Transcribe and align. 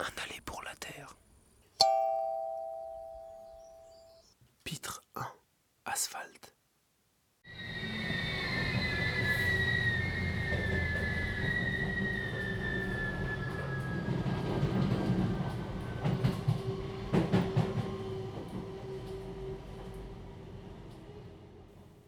Un 0.00 0.22
aller 0.24 0.40
pour 0.46 0.62
la 0.62 0.74
terre. 0.76 1.14
Pitre 4.64 5.04
1. 5.14 5.26
Asphalte. 5.84 6.56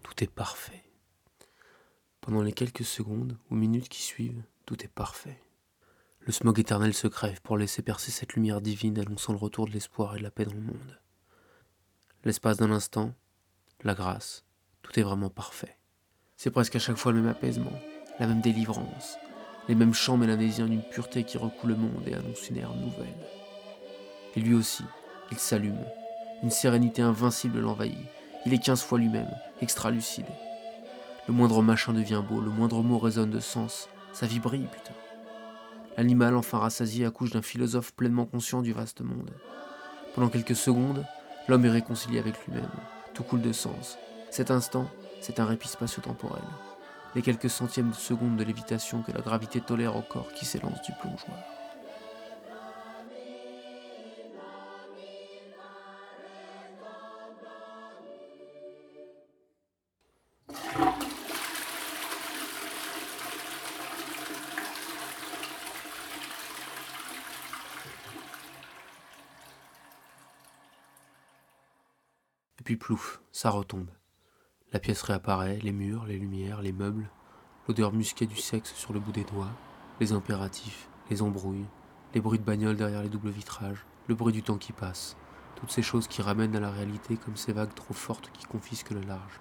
Tout 0.03 0.25
est 0.25 0.27
parfait. 0.29 0.83
Pendant 2.23 2.41
les 2.41 2.55
quelques 2.55 2.87
secondes 2.87 3.37
ou 3.51 3.55
minutes 3.55 3.91
qui 3.91 4.01
suivent, 4.01 4.43
tout 4.65 4.83
est 4.83 4.89
parfait. 4.89 5.39
Le 6.25 6.33
smog 6.33 6.61
éternel 6.61 6.95
se 6.95 7.09
crève 7.09 7.41
pour 7.43 7.59
laisser 7.59 7.83
percer 7.83 8.13
cette 8.13 8.35
lumière 8.35 8.61
divine 8.61 8.97
annonçant 8.97 9.33
le 9.33 9.41
retour 9.41 9.67
de 9.67 9.73
l'espoir 9.73 10.15
et 10.15 10.19
de 10.19 10.23
la 10.23 10.31
paix 10.31 10.45
dans 10.45 10.55
le 10.55 10.61
monde. 10.61 11.01
L'espace 12.25 12.59
d'un 12.59 12.71
instant, 12.71 13.13
la 13.83 13.95
grâce, 13.95 14.45
tout 14.83 14.97
est 15.01 15.03
vraiment 15.03 15.31
parfait. 15.31 15.77
C'est 16.37 16.53
presque 16.53 16.77
à 16.77 16.79
chaque 16.79 16.97
fois 16.97 17.11
le 17.11 17.21
même 17.21 17.31
apaisement, 17.31 17.73
la 18.21 18.29
même 18.29 18.41
délivrance, 18.41 19.17
les 19.69 19.75
mêmes 19.75 19.95
chants 19.95 20.17
mélanésiens 20.17 20.69
d'une 20.69 20.85
pureté 20.85 21.25
qui 21.25 21.39
recoule 21.39 21.71
le 21.71 21.77
monde 21.77 22.07
et 22.07 22.15
annonce 22.15 22.49
une 22.49 22.59
ère 22.59 22.75
nouvelle. 22.77 23.09
Et 24.37 24.41
lui 24.41 24.55
aussi, 24.55 24.85
il 25.33 25.39
s'allume, 25.41 25.85
une 26.45 26.51
sérénité 26.51 27.03
invincible 27.03 27.59
l'envahit, 27.59 27.99
il 28.47 28.55
est 28.55 28.63
quinze 28.63 28.83
fois 28.83 29.01
lui-même, 29.01 29.35
extra 29.61 29.91
lucide. 29.91 30.27
Le 31.27 31.35
moindre 31.35 31.63
machin 31.63 31.93
devient 31.93 32.23
beau, 32.29 32.41
le 32.41 32.51
moindre 32.51 32.81
mot 32.85 32.99
résonne 33.01 33.31
de 33.31 33.41
sens, 33.41 33.89
sa 34.13 34.29
vie 34.29 34.41
brille, 34.41 34.69
putain. 34.71 34.95
L'animal 35.97 36.37
enfin 36.37 36.59
rassasié 36.59 37.05
accouche 37.05 37.31
d'un 37.31 37.43
philosophe 37.43 37.93
pleinement 37.93 38.25
conscient 38.25 38.63
du 38.63 38.73
vaste 38.73 39.03
monde. 39.03 39.31
Pendant 40.15 40.29
quelques 40.29 40.57
secondes, 40.57 41.05
l'homme 41.49 41.65
est 41.67 41.71
réconcilié 41.71 42.19
avec 42.19 42.35
lui-même. 42.47 42.71
Tout 43.15 43.23
coule 43.23 43.43
de 43.43 43.53
sens. 43.53 43.99
Cet 44.31 44.51
instant, 44.51 44.89
c'est 45.21 45.39
un 45.39 45.45
répit 45.45 45.69
spatio-temporel. 45.69 46.43
Les 47.15 47.23
quelques 47.23 47.51
centièmes 47.51 47.91
de 47.91 47.95
seconde 47.95 48.37
de 48.37 48.45
lévitation 48.45 49.03
que 49.03 49.13
la 49.13 49.21
gravité 49.21 49.61
tolère 49.61 49.97
au 49.97 50.03
corps 50.03 50.33
qui 50.33 50.47
s'élance 50.47 50.81
du 50.83 50.93
plongeoir. 51.01 51.39
Puis 72.73 72.79
plouf, 72.79 73.21
ça 73.33 73.51
retombe. 73.51 73.91
La 74.73 74.79
pièce 74.79 75.03
réapparaît, 75.03 75.59
les 75.59 75.73
murs, 75.73 76.07
les 76.07 76.19
lumières, 76.19 76.63
les 76.63 76.73
meubles, 76.73 77.11
l'odeur 77.69 77.93
musquée 77.93 78.25
du 78.25 78.37
sexe 78.37 78.73
sur 78.73 78.95
le 78.95 79.01
bout 79.01 79.13
des 79.13 79.25
doigts, 79.25 79.51
les 80.01 80.13
impératifs, 80.13 80.89
les 81.11 81.21
embrouilles, 81.21 81.67
les 82.15 82.23
bruits 82.23 82.39
de 82.39 82.45
bagnole 82.45 82.77
derrière 82.77 83.03
les 83.03 83.11
doubles 83.11 83.29
vitrages, 83.29 83.85
le 84.09 84.15
bruit 84.15 84.33
du 84.33 84.43
temps 84.43 84.57
qui 84.57 84.73
passe, 84.73 85.19
toutes 85.57 85.71
ces 85.71 85.83
choses 85.83 86.09
qui 86.09 86.23
ramènent 86.23 86.57
à 86.57 86.61
la 86.61 86.71
réalité 86.71 87.19
comme 87.19 87.37
ces 87.37 87.53
vagues 87.53 87.75
trop 87.75 87.93
fortes 87.93 88.31
qui 88.33 88.47
confisquent 88.47 88.93
le 88.93 89.03
large. 89.03 89.41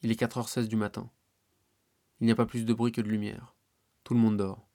Il 0.00 0.10
est 0.10 0.18
4h16 0.18 0.68
du 0.68 0.76
matin. 0.76 1.10
Il 2.20 2.24
n'y 2.24 2.32
a 2.32 2.36
pas 2.36 2.46
plus 2.46 2.64
de 2.64 2.72
bruit 2.72 2.92
que 2.92 3.02
de 3.02 3.08
lumière. 3.08 3.57
Tout 4.08 4.14
le 4.14 4.20
monde 4.20 4.38
dort. 4.38 4.66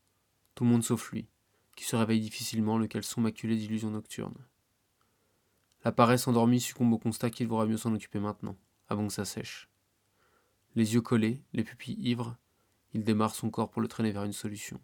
Tout 0.53 0.63
le 0.63 0.69
monde 0.69 0.83
sauf 0.83 1.11
lui, 1.11 1.27
qui 1.75 1.85
se 1.85 1.95
réveille 1.95 2.21
difficilement, 2.21 2.77
lequel 2.77 3.03
sont 3.03 3.19
maculé 3.19 3.55
d'illusions 3.55 3.89
nocturnes. 3.89 4.45
La 5.83 5.91
paresse 5.91 6.27
endormie 6.27 6.59
succombe 6.59 6.93
au 6.93 6.99
constat 6.99 7.31
qu'il 7.31 7.47
vaudra 7.47 7.65
mieux 7.65 7.77
s'en 7.77 7.95
occuper 7.95 8.19
maintenant, 8.19 8.55
avant 8.89 9.07
que 9.07 9.13
ça 9.13 9.25
sèche. 9.25 9.71
Les 10.75 10.93
yeux 10.93 11.01
collés, 11.01 11.41
les 11.53 11.63
pupilles 11.63 11.97
ivres, 11.99 12.37
il 12.93 13.03
démarre 13.03 13.33
son 13.33 13.49
corps 13.49 13.71
pour 13.71 13.81
le 13.81 13.87
traîner 13.87 14.11
vers 14.11 14.23
une 14.23 14.33
solution. 14.33 14.79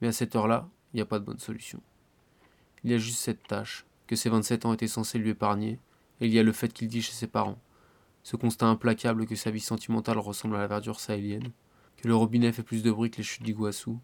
Mais 0.00 0.08
à 0.08 0.12
cette 0.12 0.34
heure-là, 0.34 0.66
il 0.94 0.96
n'y 0.96 1.02
a 1.02 1.06
pas 1.06 1.18
de 1.18 1.26
bonne 1.26 1.38
solution. 1.38 1.82
Il 2.84 2.90
y 2.90 2.94
a 2.94 2.98
juste 2.98 3.20
cette 3.20 3.46
tâche, 3.46 3.84
que 4.06 4.16
ses 4.16 4.30
27 4.30 4.64
ans 4.64 4.72
étaient 4.72 4.88
censés 4.88 5.18
lui 5.18 5.28
épargner, 5.28 5.78
et 6.22 6.26
il 6.26 6.32
y 6.32 6.38
a 6.38 6.42
le 6.42 6.52
fait 6.52 6.72
qu'il 6.72 6.88
dit 6.88 7.02
chez 7.02 7.12
ses 7.12 7.26
parents, 7.26 7.60
ce 8.22 8.36
constat 8.36 8.66
implacable 8.66 9.26
que 9.26 9.36
sa 9.36 9.50
vie 9.50 9.60
sentimentale 9.60 10.16
ressemble 10.16 10.56
à 10.56 10.60
la 10.60 10.68
verdure 10.68 11.00
sahélienne, 11.00 11.52
que 11.98 12.08
le 12.08 12.14
robinet 12.14 12.52
fait 12.52 12.62
plus 12.62 12.82
de 12.82 12.90
bruit 12.90 13.10
que 13.10 13.18
les 13.18 13.22
chutes 13.22 13.42
d'Iguassou, 13.42 14.00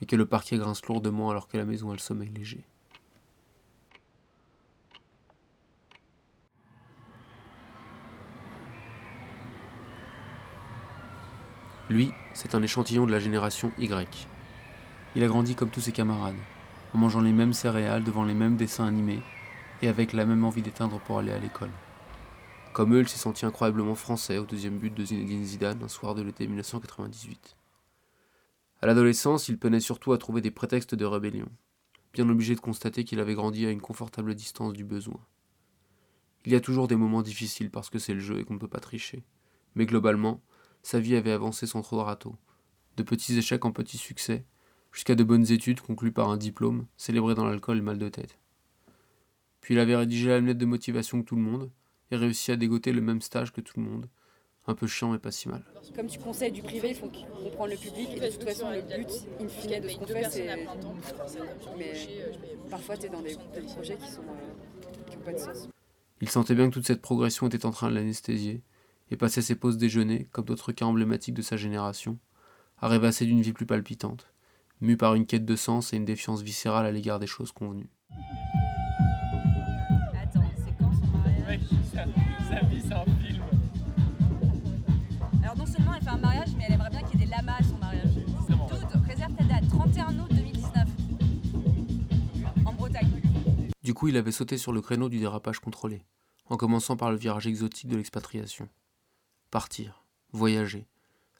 et 0.00 0.06
que 0.06 0.16
le 0.16 0.26
parquet 0.26 0.58
grince 0.58 0.84
lourdement 0.86 1.30
alors 1.30 1.48
que 1.48 1.56
la 1.56 1.64
maison 1.64 1.90
a 1.90 1.94
le 1.94 1.98
sommeil 1.98 2.30
léger. 2.30 2.64
Lui, 11.90 12.12
c'est 12.34 12.54
un 12.54 12.62
échantillon 12.62 13.06
de 13.06 13.12
la 13.12 13.18
génération 13.18 13.72
Y. 13.78 14.28
Il 15.16 15.24
a 15.24 15.26
grandi 15.26 15.54
comme 15.54 15.70
tous 15.70 15.80
ses 15.80 15.92
camarades, 15.92 16.36
en 16.92 16.98
mangeant 16.98 17.22
les 17.22 17.32
mêmes 17.32 17.54
céréales 17.54 18.04
devant 18.04 18.24
les 18.24 18.34
mêmes 18.34 18.56
dessins 18.56 18.86
animés, 18.86 19.22
et 19.80 19.88
avec 19.88 20.12
la 20.12 20.26
même 20.26 20.44
envie 20.44 20.62
d'éteindre 20.62 21.00
pour 21.00 21.18
aller 21.18 21.32
à 21.32 21.38
l'école. 21.38 21.70
Comme 22.78 22.94
eux, 22.94 23.00
il 23.00 23.08
s'est 23.08 23.18
senti 23.18 23.44
incroyablement 23.44 23.96
français 23.96 24.38
au 24.38 24.46
deuxième 24.46 24.78
but 24.78 24.94
de 24.94 25.04
Zinedine 25.04 25.42
Zidane 25.44 25.82
un 25.82 25.88
soir 25.88 26.14
de 26.14 26.22
l'été 26.22 26.46
1998. 26.46 27.56
À 28.80 28.86
l'adolescence, 28.86 29.48
il 29.48 29.58
peinait 29.58 29.80
surtout 29.80 30.12
à 30.12 30.18
trouver 30.18 30.42
des 30.42 30.52
prétextes 30.52 30.94
de 30.94 31.04
rébellion, 31.04 31.48
bien 32.12 32.28
obligé 32.28 32.54
de 32.54 32.60
constater 32.60 33.02
qu'il 33.02 33.18
avait 33.18 33.34
grandi 33.34 33.66
à 33.66 33.72
une 33.72 33.80
confortable 33.80 34.36
distance 34.36 34.74
du 34.74 34.84
besoin. 34.84 35.18
Il 36.46 36.52
y 36.52 36.54
a 36.54 36.60
toujours 36.60 36.86
des 36.86 36.94
moments 36.94 37.22
difficiles 37.22 37.72
parce 37.72 37.90
que 37.90 37.98
c'est 37.98 38.14
le 38.14 38.20
jeu 38.20 38.38
et 38.38 38.44
qu'on 38.44 38.54
ne 38.54 38.60
peut 38.60 38.68
pas 38.68 38.78
tricher, 38.78 39.24
mais 39.74 39.84
globalement, 39.84 40.40
sa 40.84 41.00
vie 41.00 41.16
avait 41.16 41.32
avancé 41.32 41.66
sans 41.66 41.82
trop 41.82 41.96
de 41.96 42.02
râteaux, 42.02 42.36
de 42.96 43.02
petits 43.02 43.36
échecs 43.36 43.64
en 43.64 43.72
petits 43.72 43.98
succès, 43.98 44.44
jusqu'à 44.92 45.16
de 45.16 45.24
bonnes 45.24 45.50
études 45.50 45.80
conclues 45.80 46.12
par 46.12 46.30
un 46.30 46.36
diplôme, 46.36 46.86
célébré 46.96 47.34
dans 47.34 47.44
l'alcool 47.44 47.78
et 47.78 47.82
mal 47.82 47.98
de 47.98 48.08
tête. 48.08 48.38
Puis 49.62 49.74
il 49.74 49.80
avait 49.80 49.96
rédigé 49.96 50.28
la 50.28 50.38
lettre 50.38 50.60
de 50.60 50.64
motivation 50.64 51.20
que 51.20 51.26
tout 51.26 51.34
le 51.34 51.42
monde, 51.42 51.72
et 52.10 52.16
réussi 52.16 52.52
à 52.52 52.56
dégoter 52.56 52.92
le 52.92 53.00
même 53.00 53.20
stage 53.20 53.52
que 53.52 53.60
tout 53.60 53.78
le 53.80 53.86
monde. 53.86 54.08
Un 54.66 54.74
peu 54.74 54.86
chiant 54.86 55.10
mais 55.12 55.18
pas 55.18 55.30
si 55.30 55.48
mal. 55.48 55.64
Comme 55.96 56.08
tu 56.08 56.18
conseilles 56.18 56.52
du 56.52 56.62
privé, 56.62 56.90
il 56.90 56.94
faut 56.94 57.08
comprendre 57.08 57.70
le 57.70 57.76
public 57.76 58.08
et 58.14 58.20
de 58.20 58.28
toute 58.28 58.44
façon 58.44 58.70
le 58.70 58.82
but 58.82 59.08
in 59.40 59.48
fine 59.48 59.80
de 59.80 59.88
ce 59.88 59.96
qu'on 59.96 60.06
fait 60.06 60.30
c'est... 60.30 60.66
Mais 61.78 61.92
parfois 62.68 62.96
tu 62.96 63.06
es 63.06 63.08
dans 63.08 63.22
des, 63.22 63.34
des 63.54 63.62
projets 63.62 63.96
qui 63.96 64.10
sont 64.10 64.20
euh, 64.22 65.10
qui 65.10 65.16
n'ont 65.16 65.22
pas 65.22 65.32
de 65.32 65.38
sens. 65.38 65.68
Il 66.20 66.28
sentait 66.28 66.54
bien 66.54 66.68
que 66.68 66.74
toute 66.74 66.86
cette 66.86 67.00
progression 67.00 67.46
était 67.46 67.64
en 67.64 67.70
train 67.70 67.88
de 67.88 67.94
l'anesthésier 67.94 68.62
et 69.10 69.16
passait 69.16 69.40
ses 69.40 69.54
pauses 69.54 69.78
déjeuner, 69.78 70.28
comme 70.32 70.44
d'autres 70.44 70.72
cas 70.72 70.84
emblématiques 70.84 71.34
de 71.34 71.42
sa 71.42 71.56
génération, 71.56 72.18
à 72.80 72.88
rêvasser 72.88 73.24
d'une 73.24 73.40
vie 73.40 73.52
plus 73.52 73.66
palpitante, 73.66 74.26
mue 74.80 74.96
par 74.96 75.14
une 75.14 75.26
quête 75.26 75.46
de 75.46 75.56
sens 75.56 75.92
et 75.92 75.96
une 75.96 76.04
défiance 76.04 76.42
viscérale 76.42 76.86
à 76.86 76.92
l'égard 76.92 77.18
des 77.18 77.26
choses 77.26 77.52
convenues. 77.52 77.88
Sa 82.48 82.60
vie, 82.60 82.80
c'est 82.80 82.94
un 82.94 83.04
film. 83.04 83.42
Alors 85.42 85.56
non 85.56 85.66
seulement 85.66 85.94
elle 85.94 86.02
fait 86.02 86.08
un 86.08 86.16
mariage, 86.16 86.48
mais 86.56 86.64
elle 86.66 86.74
aimerait 86.74 86.90
bien 86.90 87.02
qu'il 87.02 87.20
y 87.20 87.22
ait 87.22 87.26
des 87.26 87.30
lamas 87.30 87.56
à 87.58 87.62
son 87.62 87.76
mariage. 87.76 88.14
Dude, 88.14 89.02
réserve 89.06 89.34
ta 89.34 89.44
date, 89.44 89.68
31 89.68 90.18
août 90.18 90.30
2019. 90.30 90.88
En 92.64 92.72
Bretagne. 92.72 93.10
Du 93.82 93.92
coup, 93.92 94.08
il 94.08 94.16
avait 94.16 94.32
sauté 94.32 94.56
sur 94.56 94.72
le 94.72 94.80
créneau 94.80 95.08
du 95.10 95.18
dérapage 95.18 95.60
contrôlé, 95.60 96.02
en 96.48 96.56
commençant 96.56 96.96
par 96.96 97.10
le 97.10 97.16
virage 97.18 97.46
exotique 97.46 97.88
de 97.88 97.96
l'expatriation. 97.96 98.68
Partir, 99.50 100.04
voyager, 100.32 100.86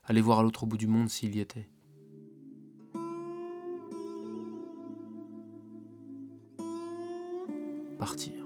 aller 0.04 0.20
voir 0.20 0.40
à 0.40 0.42
l'autre 0.42 0.66
bout 0.66 0.76
du 0.76 0.86
monde 0.86 1.08
s'il 1.08 1.34
y 1.34 1.40
était. 1.40 1.68
Partir. 7.98 8.44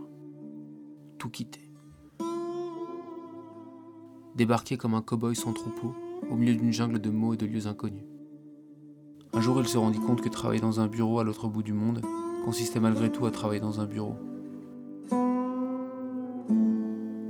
Tout 1.19 1.31
quitter. 1.31 1.71
Débarquer 4.34 4.79
comme 4.79 4.94
un 4.94 5.02
cow-boy 5.02 5.34
sans 5.34 5.52
troupeau, 5.52 5.94
au 6.31 6.37
milieu 6.37 6.55
d'une 6.55 6.73
jungle 6.73 6.99
de 6.99 7.11
mots 7.11 7.34
et 7.34 7.37
de 7.37 7.44
lieux 7.44 7.67
inconnus. 7.67 8.05
Un 9.34 9.40
jour, 9.40 9.61
il 9.61 9.69
se 9.69 9.76
rendit 9.76 10.00
compte 10.00 10.23
que 10.23 10.29
travailler 10.29 10.61
dans 10.61 10.81
un 10.81 10.87
bureau 10.87 11.19
à 11.19 11.25
l'autre 11.25 11.49
bout 11.49 11.62
du 11.62 11.73
monde 11.73 12.00
consistait 12.44 12.81
malgré 12.81 13.11
tout 13.11 13.26
à 13.26 13.31
travailler 13.31 13.61
dans 13.61 13.81
un 13.81 13.87
bureau. 13.87 14.17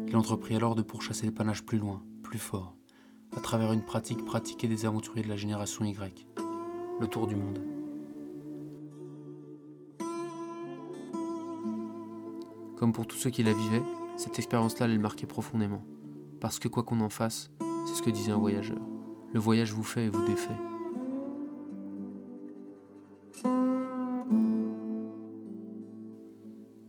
Il 0.07 0.17
entreprit 0.17 0.55
alors 0.55 0.75
de 0.75 0.83
pourchasser 0.83 1.27
le 1.27 1.33
panache 1.33 1.65
plus 1.65 1.79
loin, 1.79 2.03
plus 2.23 2.39
fort, 2.39 2.77
à 3.37 3.41
travers 3.41 3.73
une 3.73 3.85
pratique 3.85 4.25
pratiquée 4.25 4.69
des 4.69 4.87
aventuriers 4.87 5.25
de 5.25 5.29
la 5.29 5.37
génération 5.37 5.85
Y, 5.85 6.27
le 7.01 7.07
tour 7.07 7.27
du 7.27 7.35
monde. 7.35 7.61
Comme 12.77 12.93
pour 12.93 13.07
tous 13.07 13.17
ceux 13.17 13.31
qui 13.31 13.43
la 13.43 13.53
vivaient, 13.53 13.83
cette 14.17 14.39
expérience-là 14.39 14.87
les 14.87 14.99
marquait 14.99 15.27
profondément, 15.27 15.83
Parce 16.43 16.59
que 16.59 16.67
quoi 16.67 16.83
qu'on 16.83 17.01
en 17.03 17.09
fasse, 17.09 17.53
c'est 17.87 17.95
ce 17.95 18.03
que 18.03 18.11
disait 18.11 18.33
un 18.33 18.37
voyageur. 18.37 18.81
Le 19.33 19.39
voyage 19.39 19.73
vous 19.73 19.85
fait 19.85 20.07
et 20.07 20.09
vous 20.09 20.27
défait. 20.27 20.51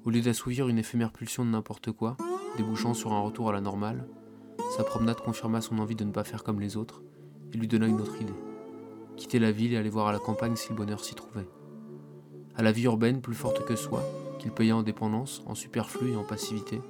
Au 0.04 0.10
lieu 0.10 0.22
d'assouvir 0.22 0.68
une 0.70 0.80
éphémère 0.80 1.12
pulsion 1.12 1.46
de 1.46 1.52
n'importe 1.52 1.92
quoi, 1.92 2.18
débouchant 2.58 2.96
sur 2.96 3.14
un 3.14 3.20
retour 3.22 3.50
à 3.50 3.54
la 3.54 3.62
normale, 3.62 4.08
sa 4.76 4.84
promenade 4.84 5.22
confirma 5.22 5.62
son 5.62 5.78
envie 5.78 5.96
de 5.96 6.04
ne 6.04 6.12
pas 6.12 6.24
faire 6.24 6.44
comme 6.44 6.60
les 6.60 6.76
autres 6.76 7.04
et 7.54 7.58
lui 7.58 7.68
donna 7.68 7.86
une 7.86 8.02
autre 8.02 8.20
idée. 8.20 8.34
Quitter 9.18 9.38
la 9.38 9.52
ville 9.52 9.74
et 9.74 9.78
aller 9.78 9.92
voir 9.92 10.08
à 10.08 10.14
la 10.14 10.20
campagne 10.20 10.56
si 10.56 10.70
le 10.70 10.76
bonheur 10.76 11.06
s'y 11.06 11.14
trouvait. 11.14 11.48
À 12.56 12.64
la 12.64 12.72
vie 12.72 12.86
urbaine 12.86 13.22
plus 13.22 13.36
forte 13.36 13.64
que 13.66 13.76
soi, 13.76 14.02
qu'il 14.40 14.50
payait 14.50 14.72
en 14.72 14.82
dépendance, 14.82 15.44
en 15.46 15.54
superflu 15.54 16.14
et 16.14 16.16
en 16.16 16.24
passivité, 16.24 16.82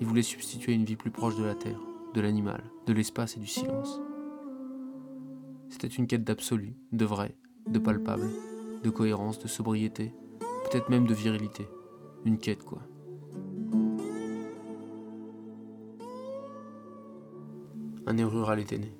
il 0.00 0.06
voulait 0.08 0.22
substituer 0.22 0.72
une 0.72 0.84
vie 0.84 0.96
plus 0.96 1.12
proche 1.12 1.36
de 1.36 1.44
la 1.44 1.54
terre, 1.54 1.78
de 2.14 2.20
l'animal, 2.20 2.62
de 2.86 2.92
l'espace 2.92 3.36
et 3.36 3.40
du 3.40 3.46
silence. 3.46 4.00
C'était 5.68 5.88
une 5.88 6.06
quête 6.06 6.24
d'absolu, 6.24 6.76
de 6.92 7.04
vrai, 7.04 7.34
de 7.66 7.78
palpable, 7.78 8.28
de 8.82 8.90
cohérence, 8.90 9.38
de 9.38 9.48
sobriété, 9.48 10.14
peut-être 10.64 10.90
même 10.90 11.06
de 11.06 11.14
virilité. 11.14 11.66
Une 12.24 12.38
quête, 12.38 12.64
quoi. 12.64 12.82
Un 18.06 18.12
néo 18.14 18.28
rural 18.28 18.60
était 18.60 18.78
né. 18.78 18.92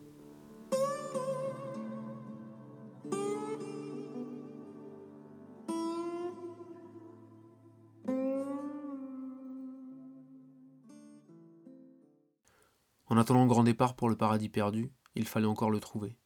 En 13.12 13.18
attendant 13.18 13.42
le 13.42 13.48
grand 13.48 13.62
départ 13.62 13.94
pour 13.94 14.08
le 14.08 14.16
paradis 14.16 14.48
perdu, 14.48 14.90
il 15.14 15.28
fallait 15.28 15.44
encore 15.44 15.70
le 15.70 15.80
trouver. 15.80 16.16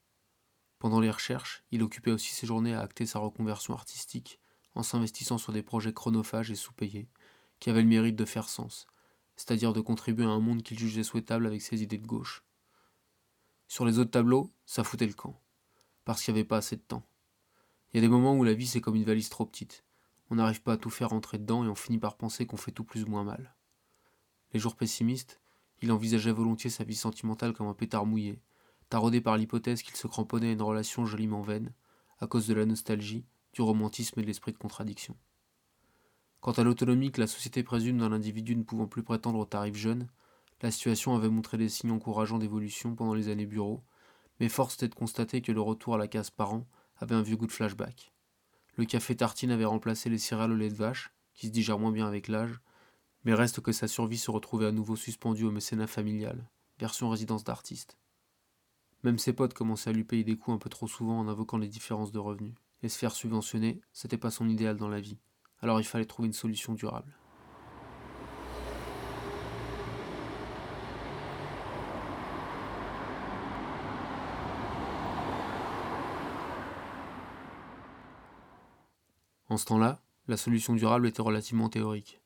Pendant 0.79 1.01
les 1.01 1.11
recherches, 1.11 1.65
il 1.73 1.83
occupait 1.83 2.13
aussi 2.13 2.33
ses 2.33 2.47
journées 2.47 2.75
à 2.75 2.81
acter 2.81 3.07
sa 3.07 3.19
reconversion 3.19 3.75
artistique 3.75 4.39
en 4.77 4.85
s'investissant 4.85 5.37
sur 5.37 5.53
des 5.53 5.65
projets 5.65 5.93
chronophages 5.93 6.53
et 6.53 6.55
sous-payés, 6.55 7.09
qui 7.59 7.71
avaient 7.71 7.83
le 7.83 7.89
mérite 7.89 8.15
de 8.15 8.25
faire 8.25 8.49
sens, 8.49 8.87
c'est-à-dire 9.35 9.73
de 9.73 9.81
contribuer 9.81 10.27
à 10.27 10.29
un 10.29 10.39
monde 10.39 10.63
qu'il 10.63 10.79
jugeait 10.79 11.03
souhaitable 11.03 11.49
avec 11.49 11.61
ses 11.61 11.83
idées 11.83 11.99
de 11.99 12.07
gauche. 12.07 12.45
Sur 13.67 13.85
les 13.85 13.99
autres 13.99 14.13
tableaux, 14.13 14.53
ça 14.65 14.85
foutait 14.85 15.09
le 15.09 15.13
camp, 15.13 15.43
parce 16.05 16.23
qu'il 16.23 16.35
n'y 16.35 16.39
avait 16.39 16.47
pas 16.47 16.59
assez 16.59 16.77
de 16.77 16.83
temps. 16.83 17.03
Il 17.91 17.97
y 17.97 17.99
a 17.99 18.03
des 18.03 18.09
moments 18.09 18.37
où 18.37 18.45
la 18.45 18.55
vie 18.55 18.69
c'est 18.69 18.81
comme 18.81 18.95
une 18.95 19.03
valise 19.03 19.29
trop 19.29 19.45
petite. 19.45 19.85
On 20.31 20.37
n'arrive 20.37 20.63
pas 20.63 20.75
à 20.75 20.77
tout 20.77 20.91
faire 20.91 21.09
rentrer 21.09 21.39
dedans 21.39 21.65
et 21.65 21.69
on 21.69 21.75
finit 21.75 21.99
par 21.99 22.17
penser 22.17 22.47
qu'on 22.47 22.57
fait 22.57 22.71
tout 22.71 22.85
plus 22.85 23.03
ou 23.03 23.09
moins 23.09 23.25
mal. 23.25 23.57
Les 24.53 24.61
jours 24.61 24.77
pessimistes, 24.77 25.41
il 25.83 25.93
envisageait 25.93 26.33
volontiers 26.33 26.71
sa 26.71 26.85
vie 26.85 26.95
sentimentale 26.95 27.53
comme 27.53 27.67
un 27.67 27.75
pétard 27.75 28.07
mouillé, 28.07 28.41
taraudé 28.89 29.21
par 29.21 29.37
l'hypothèse 29.37 29.83
qu'il 29.83 29.97
se 29.97 30.07
cramponnait 30.07 30.51
à 30.51 30.53
une 30.53 30.63
relation 30.63 31.07
joliment 31.07 31.43
vaine, 31.43 31.73
à 32.19 32.27
cause 32.27 32.47
de 32.47 32.55
la 32.55 32.67
nostalgie, 32.67 33.25
du 33.53 33.63
romantisme 33.63 34.19
et 34.19 34.23
de 34.23 34.27
l'esprit 34.27 34.53
de 34.53 34.59
contradiction. 34.59 35.17
Quant 36.41 36.53
à 36.53 36.63
l'autonomie 36.63 37.11
que 37.11 37.21
la 37.21 37.27
société 37.27 37.63
présume 37.63 37.99
d'un 37.99 38.13
individu 38.13 38.55
ne 38.55 38.63
pouvant 38.63 38.87
plus 38.87 39.03
prétendre 39.03 39.39
au 39.39 39.45
tarif 39.45 39.75
jeune, 39.75 40.09
la 40.63 40.71
situation 40.71 41.15
avait 41.15 41.29
montré 41.29 41.59
des 41.59 41.69
signes 41.69 41.91
encourageants 41.91 42.39
d'évolution 42.39 42.95
pendant 42.95 43.15
les 43.15 43.29
années 43.29 43.47
bureau, 43.47 43.83
mais 44.41 44.49
force 44.49 44.75
était 44.75 44.89
de 44.89 44.95
constater 44.95 45.43
que 45.43 45.53
le 45.53 45.61
retour 45.61 45.95
à 45.95 45.99
la 45.99 46.09
case 46.09 46.31
parent 46.31 46.67
avait 46.99 47.15
un 47.15 47.23
vieux 47.23 47.37
goût 47.37 47.47
de 47.47 47.53
flashback. 47.53 48.13
Le 48.77 48.85
café 48.85 49.17
tartine 49.17 49.51
avait 49.51 49.65
remplacé 49.65 50.09
les 50.09 50.19
céréales 50.19 50.53
au 50.53 50.57
lait 50.57 50.71
de 50.71 50.75
vache, 50.75 51.13
qui 51.35 51.49
se 51.49 51.53
digèrent 51.53 51.79
moins 51.79 51.93
bien 51.93 52.07
avec 52.07 52.29
l'âge, 52.29 52.61
mais 53.27 53.35
reste 53.35 53.61
que 53.61 53.73
sa 53.73 53.89
survie 53.89 54.19
se 54.19 54.31
retrouvait 54.31 54.67
à 54.67 54.73
nouveau 54.73 54.95
suspendue 54.95 55.43
au 55.43 55.51
mécénat 55.51 55.89
familial, 55.89 56.49
version 56.79 57.11
résidence 57.11 57.43
d'artiste. 57.43 57.99
Même 59.03 59.19
ses 59.19 59.33
potes 59.33 59.53
commençaient 59.53 59.91
à 59.91 59.93
lui 59.93 60.05
payer 60.05 60.23
des 60.23 60.39
coups 60.39 60.55
un 60.55 60.59
peu 60.59 60.71
trop 60.71 60.87
souvent 60.87 61.19
en 61.19 61.27
invoquant 61.27 61.59
les 61.59 61.67
différences 61.67 62.13
de 62.13 62.21
revenus. 62.21 62.55
Et 62.85 62.89
se 62.89 62.97
faire 62.97 63.11
subventionner, 63.11 63.81
c'était 63.93 64.17
pas 64.17 64.31
son 64.31 64.49
idéal 64.49 64.77
dans 64.77 64.87
la 64.87 65.01
vie. 65.01 65.19
Alors 65.61 65.81
il 65.81 65.85
fallait 65.85 66.05
trouver 66.05 66.29
une 66.29 66.35
solution 66.35 66.75
durable. 66.75 67.19
En 79.49 79.57
ce 79.57 79.65
temps-là, 79.65 80.01
la 80.29 80.37
solution 80.37 80.75
durable 80.75 81.09
était 81.09 81.23
relativement 81.23 81.69
théorique. 81.69 82.21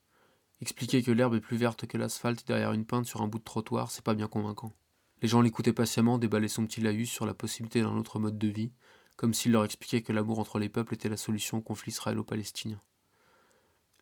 Expliquer 0.62 1.02
que 1.02 1.10
l'herbe 1.10 1.34
est 1.34 1.40
plus 1.40 1.56
verte 1.56 1.86
que 1.86 1.96
l'asphalte 1.96 2.46
derrière 2.46 2.72
une 2.72 2.84
pinte 2.84 3.06
sur 3.06 3.22
un 3.22 3.28
bout 3.28 3.38
de 3.38 3.44
trottoir, 3.44 3.90
c'est 3.90 4.04
pas 4.04 4.14
bien 4.14 4.28
convaincant. 4.28 4.74
Les 5.22 5.28
gens 5.28 5.40
l'écoutaient 5.40 5.72
patiemment 5.72 6.18
déballer 6.18 6.48
son 6.48 6.66
petit 6.66 6.82
laïus 6.82 7.10
sur 7.10 7.24
la 7.24 7.32
possibilité 7.32 7.80
d'un 7.80 7.96
autre 7.96 8.18
mode 8.18 8.38
de 8.38 8.48
vie, 8.48 8.70
comme 9.16 9.32
s'il 9.32 9.52
leur 9.52 9.64
expliquait 9.64 10.02
que 10.02 10.12
l'amour 10.12 10.38
entre 10.38 10.58
les 10.58 10.68
peuples 10.68 10.94
était 10.94 11.08
la 11.08 11.16
solution 11.16 11.58
au 11.58 11.60
conflit 11.62 11.92
israélo-palestinien. 11.92 12.80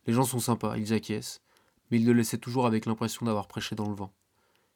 Les 0.07 0.13
gens 0.13 0.25
sont 0.25 0.41
sympas, 0.41 0.77
ils 0.77 0.93
acquiescent, 0.93 1.41
mais 1.91 1.99
ils 1.99 2.07
le 2.07 2.13
laissaient 2.13 2.39
toujours 2.39 2.67
avec 2.67 2.87
l'impression 2.87 3.27
d'avoir 3.27 3.47
prêché 3.47 3.77
dans 3.77 3.89
le 3.89 3.95
vent. 3.95 4.13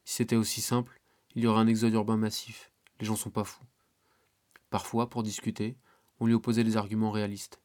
Si 0.05 0.17
c'était 0.17 0.37
aussi 0.37 0.61
simple, 0.61 1.01
il 1.35 1.43
y 1.43 1.47
aurait 1.49 1.61
un 1.61 1.67
exode 1.67 1.95
urbain 1.95 2.17
massif. 2.17 2.71
Les 3.01 3.07
gens 3.07 3.17
sont 3.17 3.31
pas 3.31 3.45
fous. 3.45 3.65
Parfois, 4.71 5.11
pour 5.11 5.25
discuter, 5.25 5.77
on 6.21 6.27
lui 6.27 6.35
opposait 6.35 6.65
des 6.65 6.77
arguments 6.77 7.11
réalistes. 7.11 7.61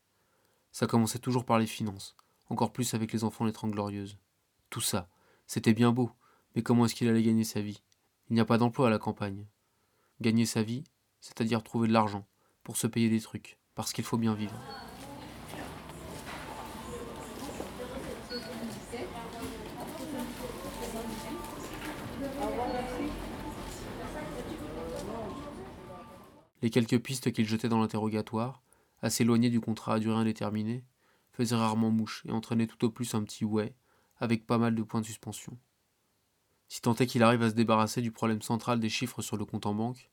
Ça 0.71 0.87
commençait 0.87 1.19
toujours 1.19 1.45
par 1.45 1.59
les 1.59 1.67
finances 1.67 2.15
encore 2.49 2.71
plus 2.71 2.93
avec 2.93 3.13
les 3.13 3.23
enfants 3.23 3.45
les 3.45 3.51
Trente 3.51 3.71
Glorieuses. 3.71 4.17
Tout 4.69 4.81
ça, 4.81 5.09
c'était 5.45 5.73
bien 5.73 5.91
beau, 5.91 6.11
mais 6.55 6.63
comment 6.63 6.85
est-ce 6.85 6.95
qu'il 6.95 7.07
allait 7.07 7.23
gagner 7.23 7.43
sa 7.43 7.61
vie? 7.61 7.81
Il 8.29 8.33
n'y 8.33 8.39
a 8.39 8.45
pas 8.45 8.57
d'emploi 8.57 8.87
à 8.87 8.89
la 8.89 8.99
campagne. 8.99 9.45
Gagner 10.21 10.45
sa 10.45 10.63
vie, 10.63 10.83
c'est-à-dire 11.21 11.63
trouver 11.63 11.87
de 11.87 11.93
l'argent, 11.93 12.25
pour 12.63 12.77
se 12.77 12.87
payer 12.87 13.09
des 13.09 13.21
trucs, 13.21 13.57
parce 13.75 13.93
qu'il 13.93 14.03
faut 14.03 14.17
bien 14.17 14.33
vivre. 14.33 14.59
Les 26.61 26.71
quelques 26.71 26.99
pistes 26.99 27.31
qu'il 27.31 27.45
jetait 27.45 27.69
dans 27.69 27.79
l'interrogatoire, 27.79 28.63
assez 29.01 29.23
éloignées 29.23 29.51
du 29.51 29.61
contrat 29.61 29.93
à 29.93 29.99
durée 29.99 30.17
indéterminée, 30.17 30.83
faisait 31.37 31.55
rarement 31.55 31.91
mouche 31.91 32.23
et 32.25 32.31
entraînait 32.31 32.65
tout 32.65 32.83
au 32.83 32.89
plus 32.89 33.13
un 33.13 33.23
petit 33.23 33.45
ouais, 33.45 33.75
avec 34.17 34.47
pas 34.47 34.57
mal 34.57 34.73
de 34.73 34.81
points 34.81 35.01
de 35.01 35.05
suspension. 35.05 35.55
Si 36.67 36.81
tant 36.81 36.95
est 36.95 37.05
qu'il 37.05 37.21
arrive 37.21 37.43
à 37.43 37.51
se 37.51 37.55
débarrasser 37.55 38.01
du 38.01 38.11
problème 38.11 38.41
central 38.41 38.79
des 38.79 38.89
chiffres 38.89 39.21
sur 39.21 39.37
le 39.37 39.45
compte 39.45 39.67
en 39.67 39.75
banque, 39.75 40.09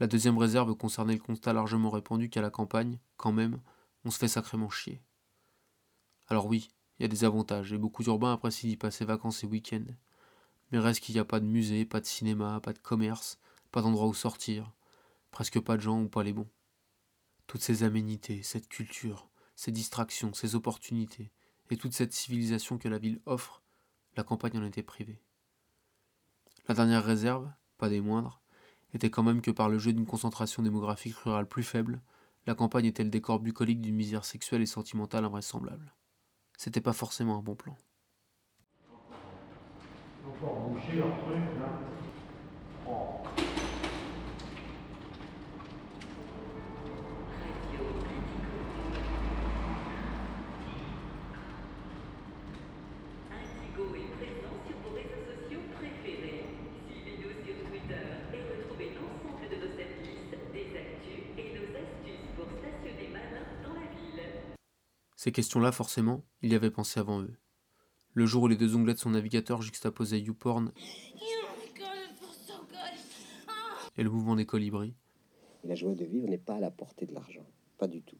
la 0.00 0.08
deuxième 0.08 0.36
réserve 0.36 0.74
concernait 0.74 1.14
le 1.14 1.20
constat 1.20 1.52
largement 1.52 1.90
répandu 1.90 2.28
qu'à 2.28 2.42
la 2.42 2.50
campagne, 2.50 2.98
quand 3.16 3.30
même, 3.30 3.60
on 4.04 4.10
se 4.10 4.18
fait 4.18 4.26
sacrément 4.26 4.68
chier. 4.68 5.00
Alors 6.26 6.46
oui, 6.46 6.68
il 6.98 7.02
y 7.02 7.04
a 7.04 7.08
des 7.08 7.24
avantages, 7.24 7.72
et 7.72 7.78
beaucoup 7.78 8.02
d'urbains 8.02 8.32
apprécient 8.32 8.68
d'y 8.68 8.76
passer 8.76 9.04
vacances 9.04 9.44
et 9.44 9.46
week-ends. 9.46 9.94
Mais 10.72 10.80
reste 10.80 11.00
qu'il 11.00 11.14
n'y 11.14 11.20
a 11.20 11.24
pas 11.24 11.38
de 11.38 11.46
musée, 11.46 11.84
pas 11.84 12.00
de 12.00 12.06
cinéma, 12.06 12.60
pas 12.60 12.72
de 12.72 12.78
commerce, 12.80 13.38
pas 13.70 13.80
d'endroit 13.80 14.08
où 14.08 14.14
sortir, 14.14 14.72
presque 15.30 15.60
pas 15.60 15.76
de 15.76 15.82
gens 15.82 16.02
ou 16.02 16.08
pas 16.08 16.24
les 16.24 16.32
bons. 16.32 16.50
Toutes 17.46 17.62
ces 17.62 17.84
aménités, 17.84 18.42
cette 18.42 18.68
culture, 18.68 19.28
ces 19.56 19.72
distractions, 19.72 20.32
ces 20.32 20.54
opportunités, 20.54 21.30
et 21.70 21.76
toute 21.76 21.92
cette 21.92 22.12
civilisation 22.12 22.78
que 22.78 22.88
la 22.88 22.98
ville 22.98 23.20
offre, 23.26 23.62
la 24.16 24.22
campagne 24.22 24.58
en 24.58 24.64
était 24.64 24.82
privée. 24.82 25.20
La 26.68 26.74
dernière 26.74 27.04
réserve, 27.04 27.50
pas 27.78 27.88
des 27.88 28.00
moindres, 28.00 28.40
était 28.94 29.10
quand 29.10 29.24
même 29.24 29.42
que 29.42 29.50
par 29.50 29.68
le 29.68 29.78
jeu 29.78 29.92
d'une 29.92 30.06
concentration 30.06 30.62
démographique 30.62 31.16
rurale 31.16 31.48
plus 31.48 31.64
faible, 31.64 32.00
la 32.46 32.54
campagne 32.54 32.86
était 32.86 33.02
le 33.02 33.10
décor 33.10 33.40
bucolique 33.40 33.80
d'une 33.80 33.96
misère 33.96 34.24
sexuelle 34.24 34.62
et 34.62 34.66
sentimentale 34.66 35.24
invraisemblable. 35.24 35.94
C'était 36.56 36.80
pas 36.80 36.92
forcément 36.92 37.38
un 37.38 37.42
bon 37.42 37.56
plan. 37.56 37.76
Ces 65.24 65.32
questions-là, 65.32 65.72
forcément, 65.72 66.22
il 66.42 66.52
y 66.52 66.54
avait 66.54 66.70
pensé 66.70 67.00
avant 67.00 67.22
eux. 67.22 67.34
Le 68.12 68.26
jour 68.26 68.42
où 68.42 68.46
les 68.46 68.58
deux 68.58 68.76
onglets 68.76 68.92
de 68.92 68.98
son 68.98 69.08
navigateur 69.08 69.62
juxtaposaient 69.62 70.20
YouPorn 70.20 70.70
et 73.96 74.02
le 74.02 74.10
mouvement 74.10 74.36
des 74.36 74.44
colibris. 74.44 74.94
La 75.64 75.76
joie 75.76 75.94
de 75.94 76.04
vivre 76.04 76.28
n'est 76.28 76.36
pas 76.36 76.56
à 76.56 76.60
la 76.60 76.70
portée 76.70 77.06
de 77.06 77.14
l'argent, 77.14 77.46
pas 77.78 77.88
du 77.88 78.02
tout. 78.02 78.18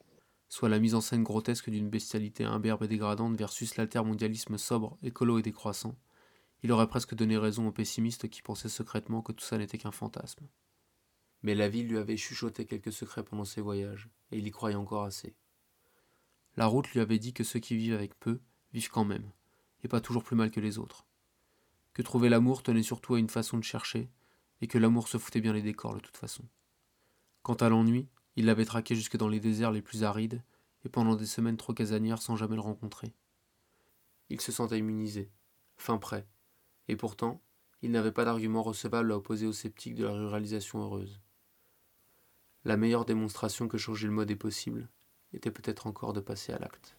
Soit 0.48 0.70
la 0.70 0.78
mise 0.78 0.94
en 0.94 1.02
scène 1.02 1.24
grotesque 1.24 1.68
d'une 1.68 1.90
bestialité 1.90 2.44
imberbe 2.44 2.84
et 2.84 2.88
dégradante 2.88 3.36
versus 3.36 3.76
l'altermondialisme 3.76 4.56
sobre, 4.56 4.96
écolo 5.02 5.38
et 5.38 5.42
décroissant. 5.42 5.98
Il 6.62 6.72
aurait 6.72 6.88
presque 6.88 7.14
donné 7.14 7.36
raison 7.36 7.68
aux 7.68 7.72
pessimistes 7.72 8.30
qui 8.30 8.40
pensaient 8.40 8.70
secrètement 8.70 9.20
que 9.20 9.32
tout 9.32 9.44
ça 9.44 9.58
n'était 9.58 9.76
qu'un 9.76 9.92
fantasme. 9.92 10.48
Mais 11.42 11.54
la 11.54 11.68
ville 11.68 11.88
lui 11.88 11.98
avait 11.98 12.16
chuchoté 12.16 12.64
quelques 12.64 12.94
secrets 12.94 13.24
pendant 13.24 13.44
ses 13.44 13.60
voyages, 13.60 14.08
et 14.30 14.38
il 14.38 14.46
y 14.46 14.50
croyait 14.50 14.74
encore 14.74 15.04
assez. 15.04 15.36
La 16.56 16.66
route 16.66 16.88
lui 16.90 17.00
avait 17.00 17.18
dit 17.18 17.32
que 17.32 17.44
ceux 17.44 17.58
qui 17.58 17.76
vivent 17.76 17.94
avec 17.94 18.18
peu 18.18 18.40
vivent 18.72 18.90
quand 18.90 19.04
même, 19.04 19.30
et 19.82 19.88
pas 19.88 20.00
toujours 20.00 20.22
plus 20.22 20.36
mal 20.36 20.50
que 20.50 20.60
les 20.60 20.78
autres. 20.78 21.06
Que 21.92 22.02
trouver 22.02 22.28
l'amour 22.28 22.62
tenait 22.62 22.82
surtout 22.82 23.14
à 23.14 23.18
une 23.18 23.28
façon 23.28 23.58
de 23.58 23.64
chercher, 23.64 24.08
et 24.60 24.66
que 24.66 24.78
l'amour 24.78 25.08
se 25.08 25.18
foutait 25.18 25.40
bien 25.40 25.52
les 25.52 25.62
décors 25.62 25.94
de 25.94 26.00
toute 26.00 26.16
façon. 26.16 26.44
Quant 27.42 27.54
à 27.54 27.68
l'ennui, 27.68 28.08
il 28.36 28.46
l'avait 28.46 28.64
traqué 28.64 28.94
jusque 28.94 29.16
dans 29.16 29.28
les 29.28 29.40
déserts 29.40 29.72
les 29.72 29.82
plus 29.82 30.04
arides, 30.04 30.42
et 30.84 30.88
pendant 30.88 31.16
des 31.16 31.26
semaines 31.26 31.56
trop 31.56 31.74
casanières 31.74 32.22
sans 32.22 32.36
jamais 32.36 32.56
le 32.56 32.60
rencontrer. 32.60 33.12
Il 34.30 34.40
se 34.40 34.52
sentait 34.52 34.78
immunisé, 34.78 35.30
fin 35.76 35.98
prêt, 35.98 36.26
et 36.88 36.96
pourtant, 36.96 37.42
il 37.82 37.90
n'avait 37.90 38.12
pas 38.12 38.24
d'argument 38.24 38.62
recevable 38.62 39.12
à 39.12 39.16
opposer 39.16 39.46
aux 39.46 39.52
sceptiques 39.52 39.94
de 39.94 40.04
la 40.04 40.12
ruralisation 40.12 40.80
heureuse. 40.80 41.20
La 42.64 42.76
meilleure 42.76 43.04
démonstration 43.04 43.68
que 43.68 43.76
changer 43.76 44.06
le 44.06 44.12
mode 44.12 44.30
est 44.30 44.36
possible 44.36 44.88
était 45.34 45.50
peut-être 45.50 45.86
encore 45.86 46.12
de 46.12 46.20
passer 46.20 46.52
à 46.52 46.58
l'acte. 46.58 46.96